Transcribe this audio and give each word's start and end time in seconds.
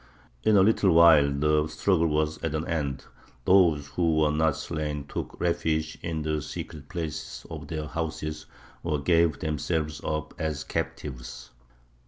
In 0.41 0.57
a 0.57 0.63
little 0.63 0.91
while 0.95 1.31
the 1.31 1.67
struggle 1.67 2.07
was 2.07 2.41
at 2.43 2.55
an 2.55 2.67
end. 2.67 3.05
Those 3.45 3.85
who 3.89 4.15
were 4.17 4.31
not 4.31 4.55
slain 4.57 5.05
took 5.05 5.39
refuge 5.39 5.99
in 6.01 6.23
the 6.23 6.41
secret 6.41 6.89
places 6.89 7.45
of 7.51 7.67
their 7.67 7.85
houses, 7.85 8.47
or 8.81 8.97
gave 8.97 9.37
themselves 9.41 10.01
up 10.03 10.33
as 10.39 10.63
captives. 10.63 11.51